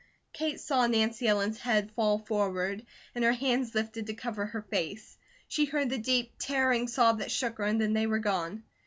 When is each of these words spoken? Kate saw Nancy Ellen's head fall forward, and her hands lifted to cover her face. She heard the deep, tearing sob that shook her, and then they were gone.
Kate 0.33 0.59
saw 0.59 0.87
Nancy 0.87 1.27
Ellen's 1.27 1.59
head 1.59 1.91
fall 1.91 2.17
forward, 2.17 2.83
and 3.13 3.23
her 3.23 3.33
hands 3.33 3.75
lifted 3.75 4.07
to 4.07 4.15
cover 4.15 4.47
her 4.47 4.63
face. 4.63 5.15
She 5.47 5.65
heard 5.65 5.91
the 5.91 5.99
deep, 5.99 6.33
tearing 6.39 6.87
sob 6.87 7.19
that 7.19 7.29
shook 7.29 7.59
her, 7.59 7.65
and 7.65 7.79
then 7.79 7.93
they 7.93 8.07
were 8.07 8.17
gone. 8.17 8.63